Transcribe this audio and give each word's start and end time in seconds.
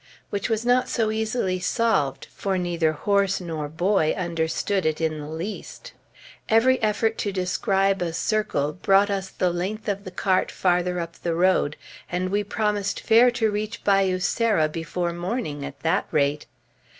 which 0.31 0.49
was 0.49 0.65
not 0.65 0.89
so 0.89 1.11
easily 1.11 1.59
solved, 1.59 2.25
for 2.33 2.57
neither 2.57 2.91
horse 2.91 3.39
nor 3.39 3.69
boy 3.69 4.13
understood 4.13 4.83
it 4.83 4.99
in 4.99 5.19
the 5.19 5.27
least. 5.29 5.93
Every 6.49 6.81
effort 6.81 7.19
to 7.19 7.31
describe 7.31 8.01
a 8.01 8.11
circle 8.11 8.73
brought 8.73 9.11
us 9.11 9.29
the 9.29 9.51
length 9.51 9.87
of 9.87 10.03
the 10.03 10.09
cart 10.09 10.49
farther 10.49 10.99
up 10.99 11.17
the 11.21 11.35
road, 11.35 11.77
and 12.11 12.29
we 12.29 12.43
promised 12.43 12.99
fair 12.99 13.29
to 13.29 13.51
reach 13.51 13.83
Bayou 13.83 14.17
Sara 14.17 14.67
before 14.67 15.13
morning, 15.13 15.63
at 15.63 15.81
that 15.81 16.07
rate. 16.09 16.47